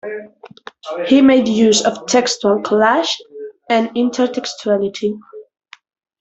[1.05, 3.17] He made use of textual collages
[3.69, 5.13] and intertextuality.